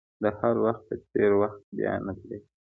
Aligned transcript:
د 0.21 0.23
حال 0.37 0.57
وخت 0.65 0.81
په 0.87 0.95
څېر 1.09 1.31
وخت 1.41 1.61
بیا 1.77 1.93
نه 2.05 2.13
پیدا 2.17 2.37
کېږي. 2.39 2.47